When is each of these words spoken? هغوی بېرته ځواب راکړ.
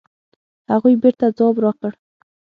هغوی 0.71 0.95
بېرته 1.03 1.25
ځواب 1.37 1.55
راکړ. 1.63 1.91